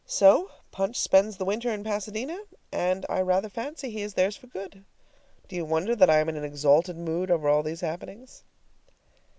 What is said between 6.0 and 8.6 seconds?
I am in an exalted mood over all these happenings?